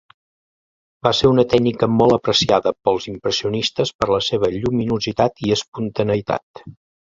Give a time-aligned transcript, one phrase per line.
[1.07, 6.65] Va ser una tècnica molt apreciada pels impressionistes per la seva lluminositat i espontaneïtat.